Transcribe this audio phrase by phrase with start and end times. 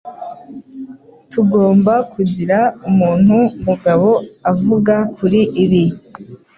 [1.31, 2.57] Tugomba kugira
[2.89, 4.09] umuntu-mugabo
[4.51, 5.83] avuga kuri ibi.